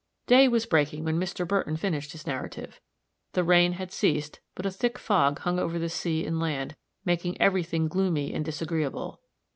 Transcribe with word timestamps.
Day 0.25 0.47
was 0.47 0.65
breaking 0.65 1.03
when 1.03 1.19
Mr. 1.19 1.47
Burton 1.47 1.77
finished 1.77 2.13
his 2.13 2.25
narrative; 2.25 2.81
the 3.33 3.43
rain 3.43 3.73
had 3.73 3.91
ceased, 3.91 4.39
but 4.55 4.65
a 4.65 4.71
thick 4.71 4.97
fog 4.97 5.37
hung 5.41 5.59
over 5.59 5.77
the 5.77 5.89
sea 5.89 6.25
and 6.25 6.39
land, 6.39 6.75
making 7.05 7.39
every 7.39 7.61
thing 7.61 7.87
gloomy 7.87 8.33
and 8.33 8.43
disagreeable. 8.43 9.21